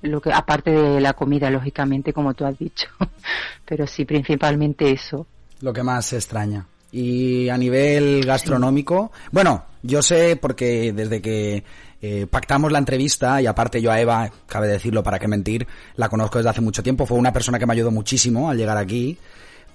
lo 0.01 0.21
que, 0.21 0.31
aparte 0.31 0.71
de 0.71 1.01
la 1.01 1.13
comida, 1.13 1.49
lógicamente, 1.49 2.13
como 2.13 2.33
tú 2.33 2.45
has 2.45 2.57
dicho, 2.57 2.87
pero 3.65 3.85
sí, 3.85 4.05
principalmente 4.05 4.91
eso. 4.91 5.27
Lo 5.61 5.73
que 5.73 5.83
más 5.83 6.05
se 6.05 6.15
extraña. 6.15 6.65
Y 6.91 7.49
a 7.49 7.57
nivel 7.57 8.25
gastronómico, 8.25 9.11
bueno, 9.31 9.65
yo 9.83 10.01
sé 10.01 10.37
porque 10.37 10.93
desde 10.93 11.21
que 11.21 11.63
eh, 12.01 12.27
pactamos 12.29 12.71
la 12.71 12.79
entrevista 12.79 13.41
y 13.41 13.47
aparte 13.47 13.81
yo 13.81 13.91
a 13.91 13.99
Eva, 13.99 14.29
cabe 14.45 14.67
decirlo 14.67 15.03
para 15.03 15.19
qué 15.19 15.27
mentir, 15.27 15.67
la 15.95 16.09
conozco 16.09 16.39
desde 16.39 16.49
hace 16.49 16.61
mucho 16.61 16.83
tiempo, 16.83 17.05
fue 17.05 17.17
una 17.17 17.33
persona 17.33 17.59
que 17.59 17.65
me 17.65 17.73
ayudó 17.73 17.91
muchísimo 17.91 18.49
al 18.49 18.57
llegar 18.57 18.77
aquí 18.77 19.17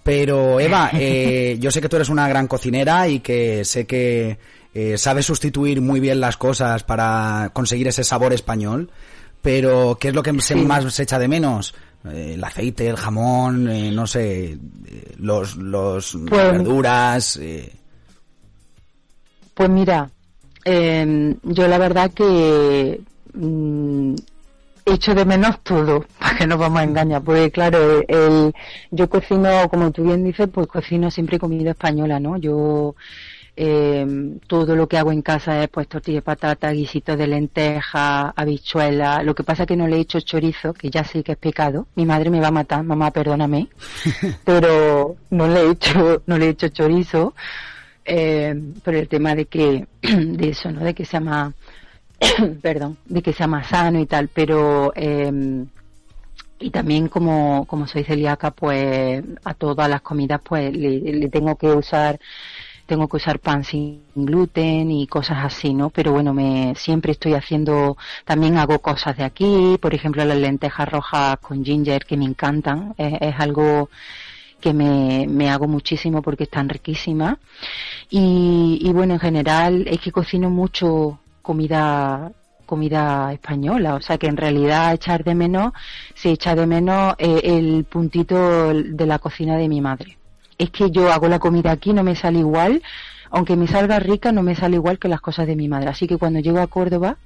pero 0.02 0.58
Eva, 0.60 0.90
eh, 0.94 1.56
yo 1.60 1.70
sé 1.70 1.80
que 1.80 1.88
tú 1.88 1.96
eres 1.96 2.08
una 2.08 2.28
gran 2.28 2.48
cocinera 2.48 3.08
y 3.08 3.20
que 3.20 3.64
sé 3.64 3.86
que 3.86 4.38
eh, 4.74 4.98
sabes 4.98 5.26
sustituir 5.26 5.80
muy 5.80 6.00
bien 6.00 6.20
las 6.20 6.36
cosas 6.36 6.82
para 6.82 7.50
conseguir 7.52 7.88
ese 7.88 8.04
sabor 8.04 8.32
español. 8.32 8.90
Pero, 9.40 9.98
¿qué 10.00 10.08
es 10.08 10.14
lo 10.14 10.22
que 10.22 10.32
más 10.32 10.94
se 10.94 11.02
echa 11.02 11.18
de 11.18 11.26
menos? 11.26 11.74
El 12.04 12.42
aceite, 12.42 12.88
el 12.88 12.96
jamón, 12.96 13.94
no 13.94 14.06
sé, 14.06 14.56
los, 15.18 15.56
los 15.56 16.16
pues, 16.28 16.52
verduras. 16.52 17.40
Pues 19.54 19.68
mira, 19.68 20.08
em, 20.64 21.36
yo 21.42 21.68
la 21.68 21.78
verdad 21.78 22.10
que 22.12 23.00
mm, 23.34 24.14
echo 24.84 25.14
de 25.14 25.24
menos 25.24 25.60
todo, 25.62 26.04
para 26.18 26.36
que 26.38 26.46
no 26.46 26.58
vamos 26.58 26.80
a 26.80 26.84
engañar, 26.84 27.22
porque 27.22 27.50
claro, 27.50 28.02
el, 28.06 28.52
yo 28.90 29.08
cocino, 29.08 29.68
como 29.68 29.90
tú 29.92 30.04
bien 30.04 30.24
dices, 30.24 30.48
pues 30.52 30.66
cocino 30.66 31.10
siempre 31.10 31.38
comida 31.38 31.70
española, 31.70 32.18
¿no? 32.20 32.36
Yo 32.36 32.94
eh, 33.54 34.38
todo 34.46 34.74
lo 34.74 34.88
que 34.88 34.96
hago 34.96 35.12
en 35.12 35.20
casa 35.20 35.62
es 35.62 35.68
pues 35.68 35.86
tortilla 35.86 36.18
de 36.18 36.22
patata, 36.22 36.70
guisito 36.70 37.16
de 37.16 37.26
lenteja, 37.26 38.30
habichuela. 38.30 39.22
Lo 39.22 39.34
que 39.34 39.44
pasa 39.44 39.64
es 39.64 39.66
que 39.66 39.76
no 39.76 39.86
le 39.86 39.96
he 39.96 40.00
hecho 40.00 40.20
chorizo, 40.20 40.72
que 40.72 40.90
ya 40.90 41.04
sé 41.04 41.22
que 41.22 41.32
es 41.32 41.38
pecado. 41.38 41.86
Mi 41.94 42.06
madre 42.06 42.30
me 42.30 42.40
va 42.40 42.48
a 42.48 42.52
matar, 42.52 42.82
mamá, 42.82 43.10
perdóname, 43.10 43.68
pero 44.44 45.16
no 45.30 45.46
le 45.48 45.60
he 45.60 45.70
hecho, 45.70 46.22
no 46.26 46.38
le 46.38 46.46
he 46.46 46.50
hecho 46.50 46.68
chorizo. 46.68 47.34
Eh, 48.04 48.54
por 48.82 48.94
el 48.94 49.08
tema 49.08 49.34
de 49.34 49.46
que, 49.46 49.86
de 50.02 50.48
eso, 50.48 50.70
¿no? 50.72 50.80
De 50.80 50.94
que 50.94 51.04
se 51.04 51.12
llama 51.12 51.54
perdón, 52.62 52.98
de 53.06 53.22
que 53.22 53.32
sea 53.32 53.46
más 53.46 53.68
sano 53.68 53.98
y 54.00 54.06
tal, 54.06 54.28
pero 54.28 54.92
em, 54.94 55.66
y 56.58 56.70
también 56.70 57.08
como, 57.08 57.64
como 57.66 57.86
soy 57.86 58.04
celíaca, 58.04 58.50
pues 58.52 59.22
a 59.44 59.54
todas 59.54 59.88
las 59.88 60.02
comidas 60.02 60.40
pues 60.44 60.74
le, 60.76 61.28
tengo 61.28 61.56
que 61.56 61.68
usar 61.68 62.18
tengo 62.86 63.08
que 63.08 63.16
usar 63.16 63.38
pan 63.38 63.64
sin 63.64 64.02
gluten 64.14 64.90
y 64.90 65.06
cosas 65.06 65.38
así, 65.44 65.72
¿no? 65.72 65.90
Pero 65.90 66.12
bueno, 66.12 66.34
me 66.34 66.74
siempre 66.76 67.12
estoy 67.12 67.34
haciendo, 67.34 67.96
también 68.24 68.58
hago 68.58 68.80
cosas 68.80 69.16
de 69.16 69.24
aquí, 69.24 69.78
por 69.80 69.94
ejemplo 69.94 70.24
las 70.24 70.36
lentejas 70.36 70.88
rojas 70.88 71.38
con 71.38 71.64
ginger 71.64 72.04
que 72.04 72.16
me 72.16 72.24
encantan, 72.24 72.94
es, 72.98 73.14
es 73.20 73.34
algo 73.38 73.88
que 74.62 74.72
me, 74.72 75.26
me, 75.28 75.50
hago 75.50 75.68
muchísimo 75.68 76.22
porque 76.22 76.44
están 76.44 76.70
riquísimas. 76.70 77.36
Y, 78.08 78.78
y 78.80 78.92
bueno, 78.92 79.14
en 79.14 79.20
general 79.20 79.84
es 79.86 80.00
que 80.00 80.10
cocino 80.10 80.48
mucho 80.48 81.18
comida 81.42 82.32
comida 82.72 83.30
española, 83.34 83.96
o 83.96 84.00
sea 84.00 84.16
que 84.16 84.28
en 84.28 84.38
realidad 84.38 84.94
echar 84.94 85.24
de 85.24 85.34
menos 85.34 85.72
se 86.14 86.30
echa 86.30 86.54
de 86.54 86.66
menos 86.66 87.14
eh, 87.18 87.42
el 87.44 87.84
puntito 87.84 88.72
de 88.72 89.06
la 89.06 89.18
cocina 89.18 89.58
de 89.58 89.68
mi 89.68 89.82
madre. 89.82 90.16
Es 90.56 90.70
que 90.70 90.90
yo 90.90 91.12
hago 91.12 91.28
la 91.28 91.38
comida 91.38 91.70
aquí, 91.70 91.92
no 91.92 92.02
me 92.02 92.16
sale 92.16 92.38
igual, 92.38 92.82
aunque 93.30 93.56
me 93.56 93.68
salga 93.68 93.98
rica, 93.98 94.32
no 94.32 94.42
me 94.42 94.54
sale 94.54 94.76
igual 94.76 94.98
que 94.98 95.08
las 95.08 95.20
cosas 95.20 95.46
de 95.46 95.54
mi 95.54 95.68
madre. 95.68 95.90
Así 95.90 96.06
que 96.06 96.16
cuando 96.16 96.40
llego 96.40 96.60
a 96.60 96.66
Córdoba 96.66 97.18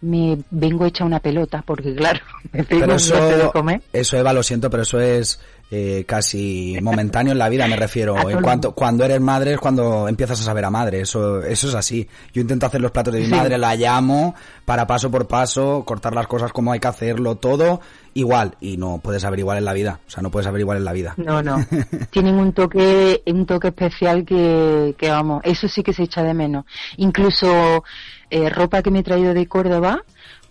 me 0.00 0.38
vengo 0.50 0.86
hecha 0.86 1.04
una 1.04 1.20
pelota, 1.20 1.62
porque 1.66 1.94
claro, 1.94 2.20
me 2.52 2.64
pego 2.64 2.94
eso, 2.94 3.14
de 3.14 3.50
comer. 3.50 3.82
Eso 3.92 4.16
Eva, 4.16 4.32
lo 4.32 4.42
siento, 4.42 4.70
pero 4.70 4.84
eso 4.84 5.00
es 5.00 5.38
eh, 5.70 6.04
casi 6.06 6.76
momentáneo 6.82 7.32
en 7.32 7.38
la 7.38 7.48
vida, 7.48 7.66
me 7.66 7.76
refiero. 7.76 8.14
En 8.34 8.42
cuanto, 8.42 8.72
cuando 8.72 9.04
eres 9.04 9.20
madre 9.20 9.52
es 9.52 9.58
cuando 9.58 10.08
empiezas 10.08 10.40
a 10.40 10.44
saber 10.44 10.64
a 10.64 10.70
madre, 10.70 11.00
eso, 11.00 11.42
eso 11.42 11.68
es 11.68 11.74
así. 11.74 12.08
Yo 12.32 12.42
intento 12.42 12.66
hacer 12.66 12.80
los 12.80 12.90
platos 12.90 13.14
de 13.14 13.20
mi 13.20 13.28
madre, 13.28 13.58
la 13.58 13.76
llamo 13.76 14.34
para 14.64 14.86
paso 14.86 15.10
por 15.10 15.26
paso, 15.26 15.84
cortar 15.84 16.14
las 16.14 16.26
cosas 16.26 16.52
como 16.52 16.72
hay 16.72 16.80
que 16.80 16.88
hacerlo, 16.88 17.36
todo 17.36 17.80
igual, 18.14 18.56
y 18.60 18.76
no 18.76 18.98
puedes 19.02 19.22
saber 19.22 19.40
igual 19.40 19.58
en 19.58 19.64
la 19.64 19.72
vida, 19.72 20.00
o 20.06 20.10
sea, 20.10 20.22
no 20.22 20.30
puedes 20.30 20.44
saber 20.44 20.60
igual 20.60 20.78
en 20.78 20.84
la 20.84 20.92
vida. 20.92 21.14
No, 21.16 21.42
no, 21.42 21.64
tienen 22.10 22.36
un 22.36 22.52
toque, 22.52 23.22
un 23.26 23.44
toque 23.44 23.68
especial 23.68 24.24
que, 24.24 24.94
que 24.96 25.10
vamos, 25.10 25.42
eso 25.44 25.68
sí 25.68 25.82
que 25.82 25.92
se 25.92 26.04
echa 26.04 26.22
de 26.22 26.34
menos. 26.34 26.64
Incluso 26.96 27.84
eh, 28.30 28.48
ropa 28.48 28.82
que 28.82 28.90
me 28.90 29.00
he 29.00 29.02
traído 29.02 29.34
de 29.34 29.46
Córdoba, 29.46 30.02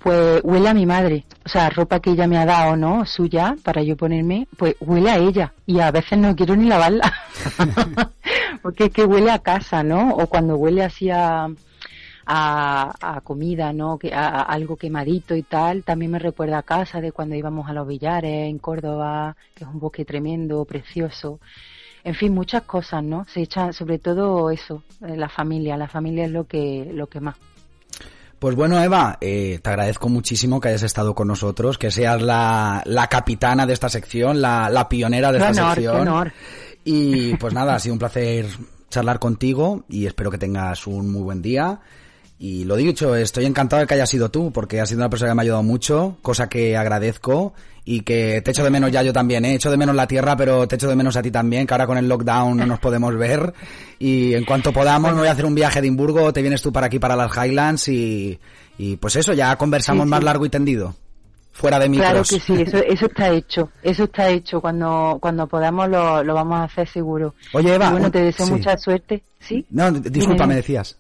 pues 0.03 0.41
huele 0.43 0.67
a 0.67 0.74
mi 0.74 0.86
madre. 0.86 1.25
O 1.45 1.50
sea, 1.50 1.69
ropa 1.69 2.01
que 2.01 2.12
ella 2.12 2.27
me 2.27 2.38
ha 2.38 2.45
dado, 2.45 2.75
¿no? 2.75 3.05
Suya, 3.05 3.55
para 3.63 3.81
yo 3.81 3.95
ponerme, 3.95 4.48
pues 4.57 4.75
huele 4.81 5.10
a 5.10 5.17
ella. 5.17 5.53
Y 5.65 5.79
a 5.79 5.91
veces 5.91 6.19
no 6.19 6.36
quiero 6.36 6.57
ni 6.57 6.67
lavarla. 6.67 7.12
Porque 8.62 8.86
es 8.86 8.91
que 8.91 9.05
huele 9.05 9.31
a 9.31 9.39
casa, 9.39 9.81
¿no? 9.81 10.10
O 10.15 10.27
cuando 10.27 10.57
huele 10.57 10.83
así 10.83 11.10
a, 11.10 11.48
a, 12.25 13.22
comida, 13.24 13.72
¿no? 13.72 13.98
Que, 13.98 14.13
a, 14.13 14.41
algo 14.41 14.75
quemadito 14.75 15.36
y 15.36 15.43
tal, 15.43 15.83
también 15.83 16.12
me 16.12 16.19
recuerda 16.19 16.57
a 16.57 16.63
casa 16.63 17.00
de 17.00 17.13
cuando 17.13 17.36
íbamos 17.36 17.69
a 17.69 17.74
los 17.74 17.88
billares 17.88 18.50
en 18.50 18.60
Córdoba, 18.60 19.38
que 19.55 19.63
es 19.63 19.69
un 19.69 19.79
bosque 19.79 20.03
tremendo, 20.03 20.65
precioso. 20.65 21.39
En 22.03 22.15
fin, 22.15 22.33
muchas 22.33 22.63
cosas, 22.63 23.01
¿no? 23.03 23.25
Se 23.25 23.41
echa 23.41 23.72
sobre 23.72 24.00
todo 24.00 24.50
eso, 24.50 24.83
eh, 25.07 25.15
la 25.15 25.29
familia. 25.29 25.77
La 25.77 25.88
familia 25.88 26.25
es 26.25 26.31
lo 26.31 26.45
que, 26.45 26.91
lo 26.93 27.07
que 27.07 27.22
más. 27.22 27.38
Pues 28.43 28.57
bueno, 28.57 28.77
Eva, 28.83 29.17
eh, 29.21 29.62
te 29.63 29.69
agradezco 29.69 30.09
muchísimo 30.09 30.59
que 30.59 30.67
hayas 30.67 30.83
estado 30.83 31.15
con 31.15 31.29
nosotros, 31.29 31.77
que 31.77 31.91
seas 31.91 32.21
la, 32.21 32.83
la 32.85 33.07
capitana 33.07 33.65
de 33.65 33.71
esta 33.71 33.88
sección, 33.88 34.41
la, 34.41 34.69
la 34.69 34.89
pionera 34.89 35.31
de 35.31 35.38
esta 35.38 35.53
sección. 35.53 35.95
Qué 35.95 36.01
honor. 36.01 36.33
Y 36.83 37.38
pues 37.38 37.53
nada, 37.53 37.75
ha 37.75 37.79
sido 37.79 37.93
un 37.93 38.00
placer 38.00 38.47
charlar 38.89 39.19
contigo 39.19 39.85
y 39.88 40.07
espero 40.07 40.29
que 40.29 40.38
tengas 40.38 40.88
un 40.88 41.09
muy 41.09 41.21
buen 41.21 41.41
día. 41.41 41.79
Y 42.40 42.66
lo 42.66 42.75
dicho, 42.75 43.16
estoy 43.16 43.46
encantado 43.46 43.82
de 43.82 43.88
que 43.88 43.94
hayas 43.94 44.10
sido 44.10 44.30
tú, 44.30 44.52
porque 44.52 44.82
has 44.82 44.90
sido 44.90 45.00
una 45.00 45.10
persona 45.10 45.32
que 45.32 45.36
me 45.36 45.42
ha 45.42 45.44
ayudado 45.44 45.63
mucho, 45.63 46.18
cosa 46.22 46.50
que 46.50 46.75
agradezco 46.75 47.54
y 47.86 48.02
que 48.02 48.42
te 48.42 48.52
echo 48.52 48.63
de 48.63 48.70
menos 48.70 48.92
ya 48.92 49.04
yo 49.04 49.13
también, 49.13 49.44
¿eh? 49.46 49.56
echo 49.56 49.70
de 49.70 49.78
menos 49.78 49.96
la 49.96 50.08
tierra, 50.08 50.36
pero 50.36 50.68
te 50.68 50.75
echo 50.75 50.88
de 50.88 50.96
menos 50.96 51.16
a 51.16 51.22
ti 51.22 51.32
también, 51.32 51.68
que 51.68 51.74
ahora 51.74 51.88
con 51.88 51.98
el 51.98 52.08
lockdown 52.08 52.58
no 52.58 52.66
nos 52.66 52.80
podemos 52.80 53.16
ver. 53.16 53.54
Y 54.00 54.34
en 54.34 54.46
cuanto 54.46 54.72
podamos 54.72 55.13
me 55.13 55.20
voy 55.20 55.28
a 55.28 55.32
hacer 55.32 55.46
un 55.46 55.56
viaje 55.56 55.80
a 55.80 55.82
Edimburgo, 55.82 56.32
te 56.34 56.42
vienes 56.42 56.62
tú 56.62 56.72
para 56.72 56.88
aquí, 56.88 57.00
para 57.00 57.16
las 57.16 57.32
Highlands 57.36 57.88
y, 57.90 58.40
y 58.78 58.96
pues 58.98 59.16
eso, 59.16 59.34
ya 59.34 59.56
conversamos 59.58 60.08
más 60.08 60.24
largo 60.24 60.46
y 60.46 60.50
tendido. 60.50 60.96
Fuera 61.52 61.78
de 61.78 61.88
micros. 61.88 62.10
Claro 62.10 62.24
que 62.24 62.40
sí, 62.40 62.62
eso, 62.63 62.78
eso 62.78 63.06
está 63.06 63.30
hecho, 63.30 63.70
eso 63.84 64.06
está 64.06 64.30
hecho. 64.30 64.60
Cuando, 64.60 65.20
cuando 65.22 65.46
podamos 65.46 65.88
lo, 65.88 66.24
lo 66.24 66.34
vamos 66.34 66.58
a 66.58 66.63
hacer 66.63 66.88
seguro. 66.88 67.36
Oye 67.54 67.75
Eva. 67.75 67.92
bueno, 67.92 68.10
te 68.10 68.24
deseo 68.24 68.48
mucha 68.48 68.75
suerte. 68.75 69.22
¿Sí? 69.40 69.63
No, 69.70 69.92
disculpa, 69.92 70.48
me 70.48 70.56
decías. 70.56 70.98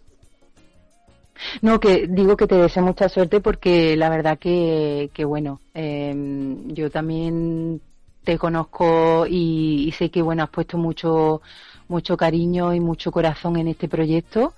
No, 1.61 1.79
que 1.79 2.07
digo 2.07 2.37
que 2.37 2.47
te 2.47 2.55
deseo 2.55 2.83
mucha 2.83 3.09
suerte 3.09 3.41
porque 3.41 3.95
la 3.97 4.09
verdad 4.09 4.37
que, 4.39 5.09
que 5.13 5.25
bueno, 5.25 5.61
em, 5.73 6.73
yo 6.73 6.89
también 6.89 7.81
te 8.23 8.37
conozco 8.37 9.25
y, 9.29 9.93
sé 9.97 10.09
que 10.09 10.21
bueno 10.21 10.43
has 10.43 10.49
puesto 10.49 10.77
mucho 10.77 11.41
mucho 11.89 12.15
cariño 12.17 12.73
y 12.73 12.79
mucho 12.79 13.11
corazón 13.11 13.57
en 13.57 13.67
este 13.67 13.87
proyecto 13.87 14.53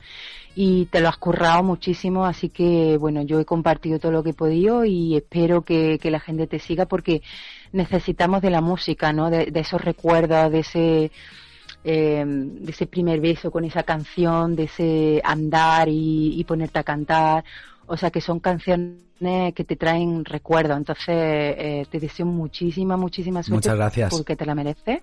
y 0.55 0.86
te 0.86 1.01
lo 1.01 1.10
has 1.10 1.17
currado 1.17 1.63
muchísimo, 1.63 2.25
así 2.25 2.50
que 2.50 2.98
bueno, 2.98 3.24
yo 3.24 3.39
he 3.39 3.46
compartido 3.46 4.00
todo 4.00 4.12
lo 4.12 4.24
que 4.24 4.29
he 4.29 4.34
podido 4.34 4.86
y 4.86 5.17
espero 5.17 5.63
que, 5.63 6.00
que 6.00 6.12
la 6.12 6.20
gente 6.20 6.48
te 6.48 6.60
siga 6.60 6.86
porque 6.86 7.22
necesitamos 7.74 8.41
de 8.41 8.51
la 8.51 8.62
música, 8.62 9.12
¿no? 9.12 9.29
De, 9.29 9.48
de 9.48 9.60
esos 9.60 9.82
recuerdos, 9.84 10.51
de 10.51 10.60
ese 10.60 11.12
eh, 11.85 12.23
de 12.25 12.71
ese 12.71 12.87
primer 12.87 13.21
beso 13.21 13.51
con 13.51 13.63
esa 13.63 13.83
canción, 13.83 14.55
de 14.55 14.63
ese 14.63 15.21
andar 15.23 15.87
y, 15.89 16.43
ponerte 16.47 16.79
a 16.79 16.83
cantar. 16.83 17.43
O 17.85 17.95
sea 17.95 18.09
que 18.09 18.21
son 18.21 18.39
canciones 18.39 19.53
que 19.53 19.63
te 19.63 19.75
traen 19.75 20.25
recuerdos. 20.25 20.77
Entonces 20.77 21.05
eh, 21.07 21.85
te 21.89 21.99
deseo 21.99 22.25
muchísima, 22.25 22.97
muchísima 22.97 23.43
suerte. 23.43 23.69
Muchas 23.69 23.75
gracias. 23.75 24.09
Porque 24.11 24.35
te 24.35 24.45
la 24.45 24.55
mereces 24.55 25.01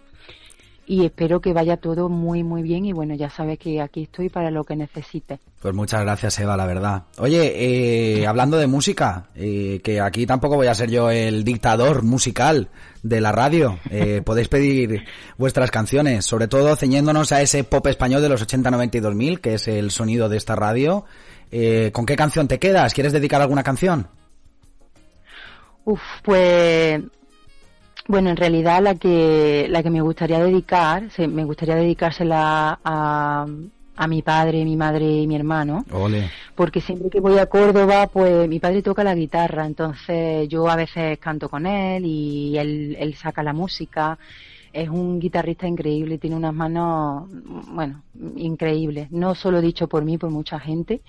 y 0.86 1.04
espero 1.04 1.40
que 1.40 1.52
vaya 1.52 1.76
todo 1.76 2.08
muy 2.08 2.42
muy 2.42 2.62
bien 2.62 2.84
y 2.84 2.92
bueno 2.92 3.14
ya 3.14 3.30
sabes 3.30 3.58
que 3.58 3.80
aquí 3.80 4.02
estoy 4.02 4.28
para 4.28 4.50
lo 4.50 4.64
que 4.64 4.76
necesites. 4.76 5.38
Pues 5.60 5.74
muchas 5.74 6.00
gracias 6.02 6.38
Eva 6.40 6.56
la 6.56 6.66
verdad. 6.66 7.04
Oye 7.18 8.20
eh, 8.20 8.26
hablando 8.26 8.56
de 8.56 8.66
música 8.66 9.28
eh, 9.34 9.80
que 9.84 10.00
aquí 10.00 10.26
tampoco 10.26 10.56
voy 10.56 10.66
a 10.66 10.74
ser 10.74 10.90
yo 10.90 11.10
el 11.10 11.44
dictador 11.44 12.02
musical 12.02 12.68
de 13.02 13.20
la 13.20 13.32
radio 13.32 13.78
eh, 13.90 14.22
podéis 14.26 14.48
pedir 14.48 15.04
vuestras 15.38 15.70
canciones 15.70 16.24
sobre 16.26 16.48
todo 16.48 16.74
ceñéndonos 16.74 17.30
a 17.32 17.40
ese 17.40 17.62
pop 17.64 17.86
español 17.86 18.20
de 18.20 18.28
los 18.28 18.42
80 18.42 18.70
90 18.70 18.98
y 18.98 19.00
2000 19.00 19.40
que 19.40 19.54
es 19.54 19.68
el 19.68 19.90
sonido 19.90 20.28
de 20.28 20.36
esta 20.36 20.56
radio. 20.56 21.04
Con 21.92 22.06
qué 22.06 22.16
canción 22.16 22.48
te 22.48 22.58
quedas 22.58 22.94
quieres 22.94 23.12
dedicar 23.12 23.42
alguna 23.42 23.62
canción 23.62 24.08
Uf, 25.84 26.00
pues 26.22 27.02
bueno, 28.08 28.30
en 28.30 28.36
realidad 28.36 28.82
la 28.82 28.94
que, 28.94 29.66
la 29.68 29.82
que 29.82 29.90
me 29.90 30.00
gustaría 30.00 30.38
dedicar, 30.38 31.04
me 31.28 31.44
gustaría 31.44 31.76
dedicársela 31.76 32.78
a, 32.84 33.46
a 33.96 34.06
mi 34.08 34.22
padre, 34.22 34.64
mi 34.64 34.76
madre 34.76 35.04
y 35.04 35.26
mi 35.26 35.36
hermano. 35.36 35.84
Porque 36.54 36.80
siempre 36.80 37.10
que 37.10 37.20
voy 37.20 37.38
a 37.38 37.46
Córdoba, 37.46 38.08
pues 38.08 38.48
mi 38.48 38.58
padre 38.58 38.82
toca 38.82 39.04
la 39.04 39.14
guitarra, 39.14 39.66
entonces 39.66 40.48
yo 40.48 40.68
a 40.68 40.76
veces 40.76 41.18
canto 41.18 41.48
con 41.48 41.66
él 41.66 42.04
y 42.04 42.58
él, 42.58 42.96
él 42.98 43.14
saca 43.14 43.42
la 43.42 43.52
música. 43.52 44.18
Es 44.72 44.88
un 44.88 45.20
guitarrista 45.20 45.66
increíble, 45.66 46.18
tiene 46.18 46.36
unas 46.36 46.54
manos, 46.54 47.28
bueno, 47.68 48.02
increíbles. 48.36 49.10
No 49.10 49.34
solo 49.34 49.60
dicho 49.60 49.88
por 49.88 50.04
mí, 50.04 50.18
por 50.18 50.30
mucha 50.30 50.58
gente. 50.58 51.02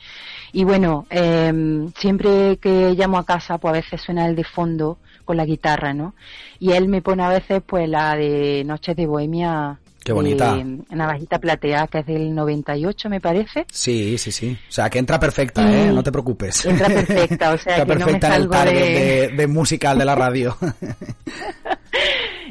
Y 0.52 0.64
bueno, 0.64 1.06
eh, 1.10 1.88
siempre 1.98 2.58
que 2.58 2.94
llamo 2.94 3.18
a 3.18 3.26
casa, 3.26 3.58
pues 3.58 3.70
a 3.70 3.78
veces 3.78 4.02
suena 4.02 4.28
el 4.28 4.36
de 4.36 4.44
fondo 4.44 4.98
con 5.24 5.38
la 5.38 5.46
guitarra, 5.46 5.94
¿no? 5.94 6.16
Y 6.60 6.72
él 6.72 6.88
me 6.88 7.02
pone 7.02 7.24
a 7.24 7.30
veces 7.30 7.62
pues 7.66 7.88
la 7.88 8.16
de 8.16 8.64
Noches 8.66 8.96
de 8.96 9.08
Bohemia 9.08 9.80
Qué 10.04 10.12
bonita. 10.12 10.58
Navajita 10.90 11.40
Platea, 11.40 11.88
que 11.88 12.00
es 12.00 12.06
del 12.06 12.36
98, 12.36 13.10
me 13.10 13.22
parece. 13.22 13.66
Sí, 13.72 14.18
sí, 14.18 14.32
sí. 14.32 14.58
O 14.68 14.72
sea, 14.72 14.90
que 14.90 15.00
entra 15.00 15.18
perfecta, 15.18 15.64
¿eh? 15.72 15.92
No 15.94 16.04
te 16.04 16.12
preocupes. 16.12 16.66
Entra 16.66 16.88
perfecta, 16.88 17.54
o 17.54 17.58
sea, 17.58 17.78
que 17.78 17.86
perfecta 17.86 18.28
no 18.28 18.34
me 18.36 18.36
salgo 18.36 18.56
en 18.56 18.68
el 18.68 18.76
de... 18.76 18.82
de, 18.82 19.28
de 19.30 19.48
musical 19.48 19.98
de 19.98 20.06
la 20.06 20.16
radio. 20.16 20.58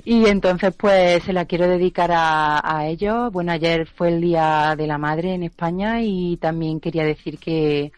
y 0.05 0.27
entonces, 0.27 0.75
pues, 0.77 1.23
se 1.25 1.33
la 1.33 1.45
quiero 1.45 1.69
dedicar 1.69 2.11
a, 2.13 2.61
a 2.63 2.87
ellos. 2.87 3.33
Bueno, 3.33 3.53
ayer 3.53 3.87
fue 3.87 4.09
el 4.09 4.21
Día 4.21 4.75
de 4.77 4.87
la 4.87 4.99
Madre 4.99 5.35
en 5.35 5.45
España 5.45 6.01
y 6.03 6.37
también 6.39 6.81
quería 6.81 7.05
decir 7.05 7.39
que 7.39 7.93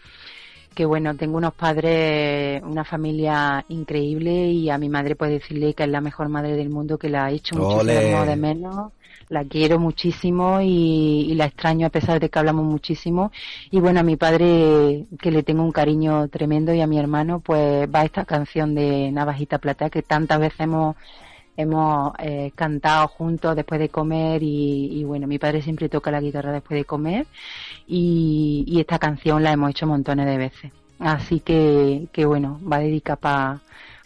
que 0.74 0.84
bueno, 0.84 1.14
tengo 1.14 1.38
unos 1.38 1.54
padres, 1.54 2.62
una 2.62 2.84
familia 2.84 3.64
increíble 3.68 4.48
y 4.48 4.68
a 4.68 4.76
mi 4.76 4.88
madre 4.88 5.16
puedo 5.16 5.32
decirle 5.32 5.72
que 5.72 5.84
es 5.84 5.88
la 5.88 6.00
mejor 6.00 6.28
madre 6.28 6.56
del 6.56 6.68
mundo, 6.68 6.98
que 6.98 7.08
la 7.08 7.26
ha 7.26 7.30
hecho 7.30 7.56
muchísimo 7.56 8.26
de 8.26 8.36
menos. 8.36 8.92
La 9.30 9.42
quiero 9.44 9.78
muchísimo 9.78 10.60
y, 10.60 11.32
la 11.34 11.46
extraño 11.46 11.86
a 11.86 11.90
pesar 11.90 12.20
de 12.20 12.28
que 12.28 12.38
hablamos 12.38 12.66
muchísimo. 12.66 13.32
Y 13.70 13.80
bueno, 13.80 14.00
a 14.00 14.02
mi 14.02 14.16
padre, 14.16 15.06
que 15.18 15.30
le 15.30 15.42
tengo 15.42 15.62
un 15.62 15.72
cariño 15.72 16.28
tremendo, 16.28 16.74
y 16.74 16.82
a 16.82 16.86
mi 16.86 16.98
hermano, 16.98 17.40
pues 17.40 17.88
va 17.92 18.04
esta 18.04 18.26
canción 18.26 18.74
de 18.74 19.10
Navajita 19.12 19.58
Plata 19.58 19.88
que 19.88 20.02
tantas 20.02 20.38
veces 20.40 20.60
hemos 20.60 20.96
hemos 21.56 22.12
eh, 22.18 22.52
cantado 22.54 23.08
juntos 23.08 23.56
después 23.56 23.80
de 23.80 23.88
comer 23.88 24.42
y, 24.42 25.02
bueno, 25.04 25.26
mi 25.26 25.38
padre 25.38 25.62
siempre 25.62 25.88
toca 25.88 26.10
la 26.10 26.20
guitarra 26.20 26.52
después 26.52 26.78
de 26.78 26.84
comer 26.84 27.26
y, 27.86 28.76
esta 28.78 28.98
canción 28.98 29.42
la 29.42 29.52
hemos 29.52 29.70
hecho 29.70 29.86
montones 29.86 30.26
de 30.26 30.36
veces. 30.36 30.72
Así 30.98 31.40
que, 31.40 32.06
que 32.12 32.24
bueno, 32.24 32.60
va 32.70 32.78
dedicada 32.78 33.16
para 33.16 33.60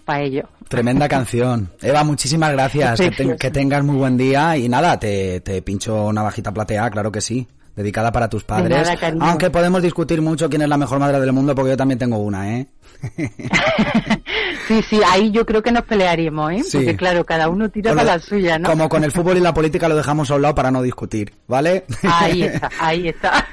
pa 0.04 0.20
ello. 0.20 0.48
Tremenda 0.68 1.08
canción. 1.08 1.70
Eva, 1.80 2.04
muchísimas 2.04 2.52
gracias. 2.52 3.00
Que, 3.00 3.50
tengas 3.50 3.84
muy 3.84 3.96
buen 3.96 4.16
día 4.16 4.56
y 4.56 4.68
nada, 4.68 4.98
te, 4.98 5.40
te 5.40 5.62
pincho 5.62 6.06
una 6.06 6.22
bajita 6.22 6.52
plateada, 6.52 6.90
claro 6.90 7.10
que 7.10 7.20
sí 7.20 7.46
dedicada 7.78 8.10
para 8.10 8.28
tus 8.28 8.42
padres. 8.42 8.88
Aunque 9.20 9.50
podemos 9.50 9.80
discutir 9.80 10.20
mucho 10.20 10.50
quién 10.50 10.62
es 10.62 10.68
la 10.68 10.76
mejor 10.76 10.98
madre 10.98 11.20
del 11.20 11.32
mundo, 11.32 11.54
porque 11.54 11.70
yo 11.70 11.76
también 11.76 11.98
tengo 11.98 12.18
una, 12.18 12.58
¿eh? 12.58 12.66
sí, 14.68 14.82
sí, 14.82 15.00
ahí 15.04 15.30
yo 15.30 15.44
creo 15.44 15.62
que 15.62 15.72
nos 15.72 15.84
pelearíamos, 15.84 16.52
¿eh? 16.52 16.62
Porque 16.70 16.96
claro, 16.96 17.24
cada 17.24 17.48
uno 17.48 17.70
tira 17.70 17.94
para 17.94 18.16
la 18.16 18.18
suya, 18.18 18.58
¿no? 18.58 18.68
Como 18.68 18.88
con 18.88 19.02
el 19.02 19.10
fútbol 19.10 19.38
y 19.38 19.40
la 19.40 19.54
política 19.54 19.88
lo 19.88 19.96
dejamos 19.96 20.30
a 20.30 20.34
un 20.36 20.42
lado 20.42 20.54
para 20.54 20.70
no 20.70 20.82
discutir, 20.82 21.32
¿vale? 21.46 21.84
Ahí 22.02 22.42
está, 22.44 22.70
ahí 22.78 23.08
está. 23.08 23.46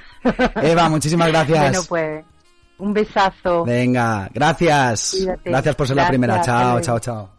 Eva, 0.61 0.89
muchísimas 0.89 1.29
gracias. 1.29 1.59
Bueno, 1.59 1.83
pues 1.87 2.25
un 2.77 2.93
besazo. 2.93 3.63
Venga, 3.63 4.29
gracias. 4.33 5.25
Gracias 5.43 5.75
por 5.75 5.87
ser 5.87 5.95
la 5.95 6.07
primera. 6.07 6.41
Chao, 6.41 6.81
chao, 6.81 6.99
chao. 6.99 7.29